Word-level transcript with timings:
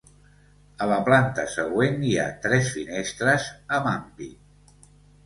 A 0.85 0.85
la 0.91 0.95
planta 1.09 1.43
següent 1.55 2.01
hi 2.11 2.15
ha 2.21 2.25
tres 2.45 2.71
finestres 2.79 3.47
amb 3.81 3.91
ampit. 3.93 4.89